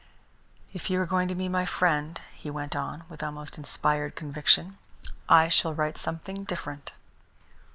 [0.73, 4.79] "If you are going to be my friend," he went on, with almost inspired conviction,
[5.29, 6.91] "I shall write something different."